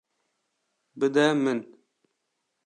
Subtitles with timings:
[0.99, 1.59] Bide min.